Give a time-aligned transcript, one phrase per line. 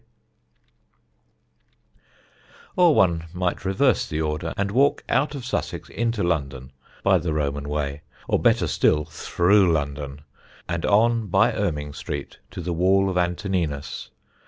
[2.71, 5.89] [Sidenote: BY ROMAN ROAD] Or one might reverse the order and walk out of Sussex
[5.89, 6.71] into London
[7.03, 10.23] by the Roman way, or, better still, through London,
[10.67, 14.09] and on by Erming Street to the wall of Antoninus.